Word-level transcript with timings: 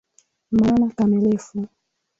Maana 0.51 0.89
kamilifu 0.95 1.67